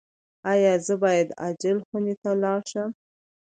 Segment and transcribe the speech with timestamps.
[0.51, 2.89] ایا زه باید عاجل خونې ته لاړ شم؟